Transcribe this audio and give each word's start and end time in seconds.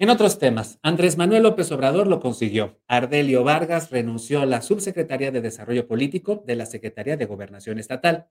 En 0.00 0.10
otros 0.10 0.40
temas, 0.40 0.80
Andrés 0.82 1.16
Manuel 1.16 1.44
López 1.44 1.70
Obrador 1.70 2.08
lo 2.08 2.18
consiguió. 2.18 2.80
Ardelio 2.88 3.44
Vargas 3.44 3.92
renunció 3.92 4.40
a 4.40 4.46
la 4.46 4.60
Subsecretaría 4.60 5.30
de 5.30 5.40
Desarrollo 5.40 5.86
Político 5.86 6.42
de 6.44 6.56
la 6.56 6.66
Secretaría 6.66 7.16
de 7.16 7.26
Gobernación 7.26 7.78
Estatal. 7.78 8.26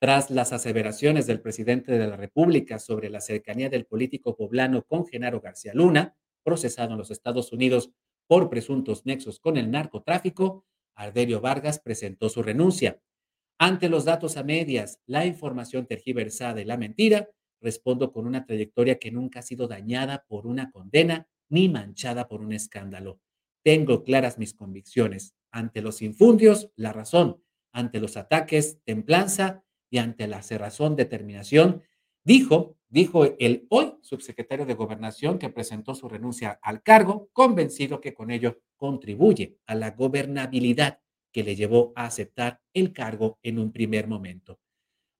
Tras 0.00 0.32
las 0.32 0.52
aseveraciones 0.52 1.28
del 1.28 1.40
presidente 1.40 1.92
de 1.96 2.08
la 2.08 2.16
República 2.16 2.80
sobre 2.80 3.08
la 3.08 3.20
cercanía 3.20 3.70
del 3.70 3.86
político 3.86 4.36
poblano 4.36 4.82
con 4.82 5.06
Genaro 5.06 5.40
García 5.40 5.74
Luna, 5.74 6.16
procesado 6.42 6.90
en 6.90 6.98
los 6.98 7.12
Estados 7.12 7.52
Unidos 7.52 7.92
por 8.26 8.50
presuntos 8.50 9.06
nexos 9.06 9.38
con 9.38 9.56
el 9.58 9.70
narcotráfico, 9.70 10.66
Ardelio 10.96 11.40
Vargas 11.40 11.78
presentó 11.78 12.28
su 12.28 12.42
renuncia. 12.42 13.00
Ante 13.58 13.88
los 13.88 14.04
datos 14.04 14.36
a 14.36 14.42
medias, 14.42 15.00
la 15.06 15.24
información 15.24 15.86
tergiversada 15.86 16.60
y 16.60 16.64
la 16.64 16.76
mentira, 16.76 17.30
respondo 17.60 18.12
con 18.12 18.26
una 18.26 18.44
trayectoria 18.44 18.98
que 18.98 19.10
nunca 19.10 19.40
ha 19.40 19.42
sido 19.42 19.68
dañada 19.68 20.24
por 20.28 20.46
una 20.46 20.70
condena 20.70 21.26
ni 21.48 21.68
manchada 21.68 22.28
por 22.28 22.40
un 22.40 22.52
escándalo. 22.52 23.20
Tengo 23.62 24.04
claras 24.04 24.38
mis 24.38 24.54
convicciones. 24.54 25.34
Ante 25.50 25.82
los 25.82 26.02
infundios, 26.02 26.70
la 26.76 26.92
razón. 26.92 27.42
Ante 27.72 28.00
los 28.00 28.16
ataques, 28.16 28.80
templanza. 28.84 29.62
Y 29.90 29.98
ante 29.98 30.26
la 30.26 30.42
cerrazón, 30.42 30.96
determinación. 30.96 31.82
Dijo, 32.24 32.76
dijo 32.88 33.24
el 33.38 33.66
hoy 33.70 33.94
subsecretario 34.02 34.66
de 34.66 34.74
Gobernación 34.74 35.38
que 35.38 35.48
presentó 35.48 35.94
su 35.94 36.08
renuncia 36.08 36.58
al 36.60 36.82
cargo, 36.82 37.28
convencido 37.32 38.00
que 38.00 38.14
con 38.14 38.30
ello 38.30 38.60
contribuye 38.76 39.58
a 39.66 39.76
la 39.76 39.92
gobernabilidad 39.92 40.98
que 41.32 41.44
le 41.44 41.54
llevó 41.54 41.92
a 41.94 42.06
aceptar 42.06 42.60
el 42.72 42.92
cargo 42.92 43.38
en 43.42 43.58
un 43.58 43.70
primer 43.70 44.08
momento. 44.08 44.58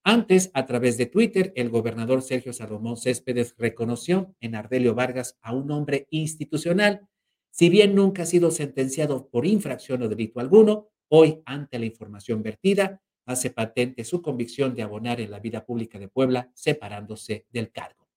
Antes, 0.09 0.53
a 0.55 0.67
través 0.67 0.97
de 0.99 1.07
Twitter, 1.07 1.53
el 1.57 1.69
gobernador 1.69 2.23
Sergio 2.23 2.53
Salomón 2.53 2.97
Céspedes 2.97 3.57
reconoció 3.59 4.37
en 4.39 4.55
Ardelio 4.55 4.95
Vargas 4.95 5.37
a 5.43 5.53
un 5.53 5.69
hombre 5.73 6.07
institucional. 6.11 7.09
Si 7.51 7.71
bien 7.71 7.97
nunca 7.97 8.23
ha 8.23 8.27
sido 8.27 8.53
sentenciado 8.53 9.29
por 9.29 9.47
infracción 9.47 10.03
o 10.03 10.09
delito 10.09 10.39
alguno, 10.39 10.91
hoy, 11.09 11.43
ante 11.45 11.81
la 11.81 11.87
información 11.87 12.45
vertida, 12.45 13.03
hace 13.25 13.51
patente 13.51 14.05
su 14.05 14.23
convicción 14.23 14.77
de 14.77 14.83
abonar 14.83 15.21
en 15.21 15.33
la 15.33 15.41
vida 15.41 15.67
pública 15.67 15.99
de 15.99 16.07
Puebla, 16.07 16.53
separándose 16.55 17.45
del 17.51 17.73
cargo. 17.73 18.09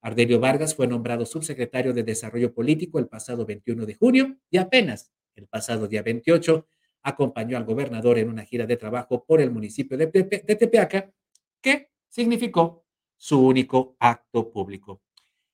Ardelio 0.00 0.40
Vargas 0.40 0.74
fue 0.74 0.86
nombrado 0.86 1.26
subsecretario 1.26 1.92
de 1.92 2.04
Desarrollo 2.04 2.54
Político 2.54 2.98
el 2.98 3.08
pasado 3.08 3.44
21 3.44 3.84
de 3.84 3.94
junio 3.96 4.38
y 4.48 4.56
apenas 4.56 5.12
el 5.34 5.46
pasado 5.46 5.88
día 5.88 6.00
28 6.00 6.66
acompañó 7.02 7.58
al 7.58 7.66
gobernador 7.66 8.16
en 8.16 8.30
una 8.30 8.46
gira 8.46 8.64
de 8.64 8.78
trabajo 8.78 9.26
por 9.26 9.42
el 9.42 9.50
municipio 9.50 9.98
de, 9.98 10.06
de 10.06 10.56
Tepeaca 10.56 11.12
que 11.64 11.90
significó 12.10 12.84
su 13.16 13.40
único 13.40 13.96
acto 13.98 14.52
público. 14.52 15.00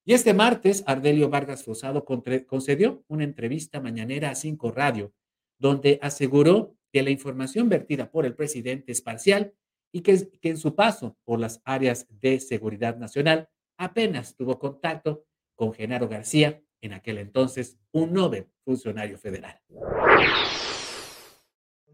Y 0.04 0.12
este 0.12 0.34
martes, 0.34 0.82
Ardelio 0.88 1.28
Vargas 1.30 1.62
Fosado 1.62 2.04
concedió 2.04 3.04
una 3.06 3.22
entrevista 3.22 3.80
mañanera 3.80 4.30
a 4.30 4.34
Cinco 4.34 4.72
Radio, 4.72 5.14
donde 5.56 6.00
aseguró 6.02 6.76
que 6.92 7.04
la 7.04 7.10
información 7.10 7.68
vertida 7.68 8.10
por 8.10 8.26
el 8.26 8.34
presidente 8.34 8.90
es 8.90 9.02
parcial 9.02 9.54
y 9.92 10.00
que, 10.00 10.28
que 10.40 10.48
en 10.48 10.56
su 10.56 10.74
paso 10.74 11.16
por 11.24 11.38
las 11.38 11.62
áreas 11.64 12.08
de 12.08 12.40
seguridad 12.40 12.96
nacional 12.96 13.48
apenas 13.76 14.34
tuvo 14.34 14.58
contacto 14.58 15.24
con 15.54 15.72
Genaro 15.72 16.08
García, 16.08 16.60
en 16.80 16.92
aquel 16.92 17.18
entonces 17.18 17.78
un 17.92 18.12
noble 18.12 18.48
funcionario 18.64 19.16
federal. 19.16 19.60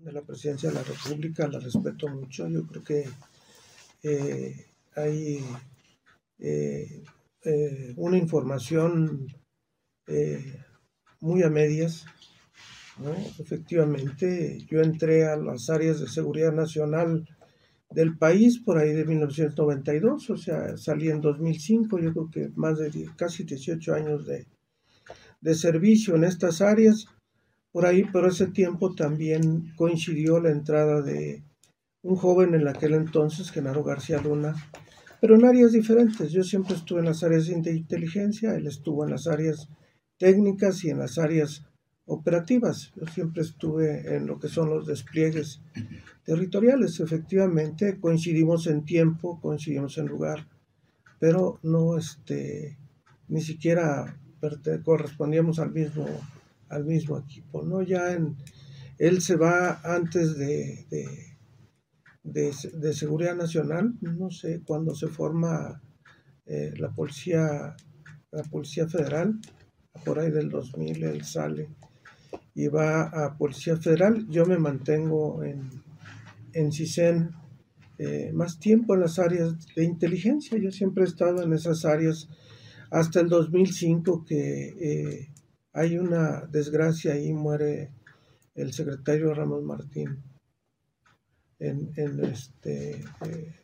De 0.01 0.13
la 0.13 0.23
presidencia 0.23 0.71
de 0.71 0.77
la 0.77 0.85
República 0.85 1.49
la 1.49 1.59
respeto 1.59 2.09
mucho. 2.09 2.49
Yo 2.49 2.67
creo 2.67 2.83
que 2.83 3.05
eh, 4.09 4.55
hay 4.95 5.41
eh, 6.39 7.03
eh, 7.45 7.93
una 7.97 8.17
información 8.17 9.27
muy 11.21 11.43
a 11.43 11.51
medias. 11.51 12.07
Efectivamente, 13.41 14.65
yo 14.71 14.81
entré 14.81 15.27
a 15.27 15.37
las 15.37 15.69
áreas 15.71 15.99
de 15.99 16.07
seguridad 16.07 16.53
nacional 16.53 17.29
del 17.91 18.17
país 18.17 18.61
por 18.61 18.79
ahí 18.79 18.93
de 18.93 19.05
1992, 19.05 20.31
o 20.31 20.37
sea, 20.37 20.77
salí 20.77 21.09
en 21.09 21.21
2005, 21.21 21.99
yo 21.99 22.13
creo 22.13 22.31
que 22.31 22.51
más 22.55 22.79
de 22.79 23.11
casi 23.17 23.43
18 23.43 23.93
años 23.93 24.27
de, 24.27 24.47
de 25.41 25.55
servicio 25.55 26.15
en 26.15 26.25
estas 26.25 26.61
áreas. 26.61 27.07
Por 27.73 27.87
ahí, 27.87 28.05
por 28.05 28.27
ese 28.27 28.47
tiempo 28.47 28.95
también 28.95 29.75
coincidió 29.77 30.41
la 30.41 30.51
entrada 30.51 31.03
de 31.03 31.43
un 32.07 32.17
joven 32.17 32.55
en 32.55 32.69
aquel 32.69 32.95
entonces, 32.95 33.51
Genaro 33.51 33.83
García 33.83 34.21
Luna, 34.21 34.55
pero 35.21 35.35
en 35.35 35.45
áreas 35.45 35.73
diferentes. 35.73 36.31
Yo 36.31 36.45
siempre 36.45 36.77
estuve 36.77 37.01
en 37.01 37.07
las 37.07 37.25
áreas 37.25 37.47
de 37.47 37.73
inteligencia, 37.73 38.55
él 38.55 38.67
estuvo 38.67 39.05
en 39.05 39.11
las 39.11 39.27
áreas 39.27 39.69
técnicas 40.17 40.85
y 40.85 40.91
en 40.91 40.99
las 40.99 41.19
áreas 41.19 41.67
operativas. 42.07 42.93
Yo 42.95 43.07
siempre 43.07 43.43
estuve 43.43 44.15
en 44.15 44.27
lo 44.27 44.39
que 44.39 44.49
son 44.49 44.71
los 44.71 44.87
despliegues 44.87 45.61
territoriales. 46.25 47.01
Efectivamente, 47.01 47.99
coincidimos 47.99 48.69
en 48.69 48.85
tiempo, 48.85 49.41
coincidimos 49.41 49.99
en 49.99 50.07
lugar, 50.07 50.47
pero 51.19 51.59
no 51.65 51.99
este, 51.99 52.79
ni 53.29 53.41
siquiera 53.41 54.17
correspondíamos 54.85 55.59
al 55.59 55.73
mismo, 55.73 56.07
al 56.69 56.85
mismo 56.85 57.19
equipo. 57.19 57.65
¿no? 57.65 57.83
Ya 57.83 58.13
en, 58.13 58.37
él 58.99 59.21
se 59.21 59.35
va 59.35 59.81
antes 59.83 60.39
de 60.39 60.87
de, 60.91 61.36
seguridad 62.93 63.37
nacional, 63.37 63.95
no 64.01 64.31
sé, 64.31 64.63
cuando 64.65 64.95
se 64.95 65.09
forma 65.09 65.83
eh, 66.47 66.73
la 66.77 66.93
policía, 66.93 67.77
la 68.31 68.43
policía 68.45 68.89
federal, 68.89 69.39
por 70.05 70.19
ahí 70.19 70.31
del 70.31 70.51
2000 70.51 71.05
él 71.05 71.25
sale 71.25 71.69
y 72.55 72.69
va 72.69 73.03
a 73.03 73.37
policía 73.37 73.77
federal. 73.77 74.27
Yo 74.29 74.47
me 74.47 74.59
mantengo 74.59 75.43
en, 75.43 75.71
en 76.53 76.73
CISEN 76.73 77.31
eh, 77.99 78.31
más 78.33 78.59
tiempo 78.59 78.95
en 78.95 79.01
las 79.01 79.19
áreas 79.19 79.55
de 79.75 79.85
inteligencia. 79.85 80.59
Yo 80.59 80.71
siempre 80.71 81.05
he 81.05 81.07
estado 81.07 81.43
en 81.43 81.53
esas 81.53 81.85
áreas 81.85 82.29
hasta 82.91 83.21
el 83.21 83.29
2005 83.29 84.25
que 84.27 84.69
eh, 84.69 85.29
hay 85.73 85.99
una 85.99 86.47
desgracia 86.47 87.19
y 87.19 87.33
muere 87.33 87.91
el 88.55 88.73
secretario 88.73 89.35
Ramos 89.35 89.63
Martín 89.63 90.23
en, 91.59 91.93
en 91.97 92.25
este, 92.25 93.05
eh, 93.25 93.55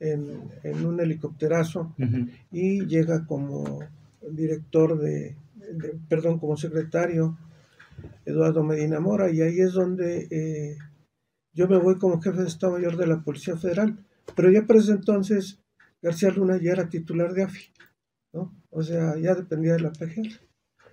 en, 0.00 0.86
un 0.86 1.00
helicópterazo 1.00 1.94
y 2.50 2.86
llega 2.86 3.26
como 3.26 3.80
director 4.30 4.98
de, 4.98 5.36
perdón, 6.08 6.38
como 6.38 6.56
secretario 6.56 7.38
Eduardo 8.24 8.62
Medina 8.62 9.00
Mora 9.00 9.30
y 9.30 9.42
ahí 9.42 9.60
es 9.60 9.72
donde 9.72 10.26
eh, 10.30 10.78
yo 11.52 11.68
me 11.68 11.78
voy 11.78 11.98
como 11.98 12.20
jefe 12.20 12.42
de 12.42 12.48
Estado 12.48 12.72
Mayor 12.72 12.96
de 12.96 13.06
la 13.06 13.22
Policía 13.22 13.56
Federal, 13.56 13.98
pero 14.34 14.50
ya 14.50 14.66
para 14.66 14.80
ese 14.80 14.92
entonces 14.92 15.60
García 16.02 16.30
Luna 16.30 16.58
ya 16.60 16.72
era 16.72 16.88
titular 16.88 17.34
de 17.34 17.42
AFI, 17.42 17.72
¿no? 18.32 18.54
O 18.70 18.82
sea, 18.82 19.18
ya 19.18 19.34
dependía 19.34 19.74
de 19.74 19.80
la 19.80 19.92
PGR. 19.92 20.40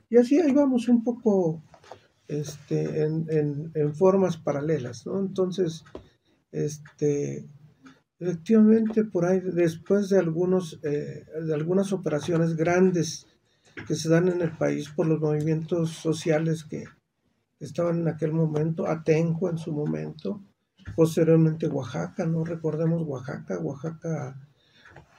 Y 0.09 0.17
así 0.17 0.39
ahí 0.39 0.51
vamos 0.51 0.87
un 0.89 1.03
poco 1.03 1.63
este, 2.27 3.03
en, 3.03 3.25
en, 3.29 3.71
en 3.73 3.95
formas 3.95 4.37
paralelas, 4.37 5.05
¿no? 5.05 5.19
Entonces, 5.19 5.83
este, 6.51 7.47
efectivamente, 8.19 9.03
por 9.03 9.25
ahí, 9.25 9.39
después 9.39 10.09
de, 10.09 10.19
algunos, 10.19 10.79
eh, 10.83 11.25
de 11.45 11.53
algunas 11.53 11.93
operaciones 11.93 12.55
grandes 12.55 13.27
que 13.87 13.95
se 13.95 14.09
dan 14.09 14.27
en 14.27 14.41
el 14.41 14.51
país 14.51 14.89
por 14.89 15.07
los 15.07 15.19
movimientos 15.19 15.91
sociales 15.91 16.63
que 16.63 16.85
estaban 17.59 17.99
en 17.99 18.07
aquel 18.07 18.33
momento, 18.33 18.87
Atenco 18.87 19.49
en 19.49 19.57
su 19.57 19.71
momento, 19.71 20.41
posteriormente 20.95 21.67
Oaxaca, 21.67 22.25
no 22.25 22.43
recordemos 22.43 23.03
Oaxaca, 23.03 23.59
Oaxaca 23.59 24.35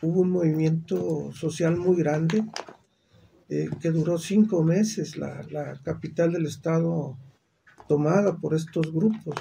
hubo 0.02 0.20
un 0.22 0.30
movimiento 0.30 1.32
social 1.32 1.76
muy 1.76 1.96
grande 1.96 2.44
eh, 3.48 3.68
que 3.80 3.90
duró 3.90 4.18
cinco 4.18 4.62
meses, 4.62 5.16
la, 5.16 5.42
la, 5.50 5.80
capital 5.82 6.32
del 6.32 6.46
estado 6.46 7.16
tomada 7.88 8.36
por 8.36 8.54
estos 8.54 8.92
grupos 8.92 9.34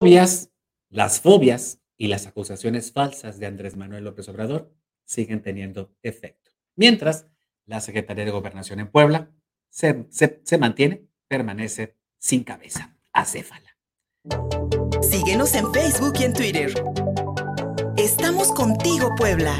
las 0.00 1.20
fobias 1.20 1.82
y 1.98 2.08
las 2.08 2.26
acusaciones 2.26 2.90
falsas 2.92 3.38
de 3.38 3.46
Andrés 3.46 3.76
Manuel 3.76 4.04
López 4.04 4.28
Obrador 4.30 4.72
siguen 5.04 5.42
teniendo 5.42 5.94
efecto. 6.02 6.50
Mientras, 6.74 7.26
la 7.66 7.80
Secretaría 7.80 8.24
de 8.24 8.30
Gobernación 8.30 8.80
en 8.80 8.90
Puebla 8.90 9.30
se, 9.68 10.06
se 10.10 10.58
mantiene, 10.58 11.06
permanece 11.28 11.96
sin 12.18 12.44
cabeza, 12.44 12.96
acéfala. 13.12 13.76
Síguenos 15.02 15.54
en 15.54 15.70
Facebook 15.72 16.14
y 16.18 16.24
en 16.24 16.32
Twitter. 16.32 16.72
Estamos 17.96 18.52
contigo, 18.52 19.10
Puebla. 19.16 19.54